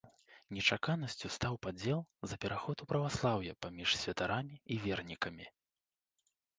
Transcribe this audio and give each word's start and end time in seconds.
Нечаканасцю 0.57 1.29
стаў 1.35 1.59
падзел 1.65 2.01
за 2.33 2.41
пераход 2.47 2.77
у 2.87 2.89
праваслаўе 2.95 3.51
паміж 3.69 3.89
святарамі 4.01 4.55
і 4.73 4.83
вернікамі. 4.91 5.45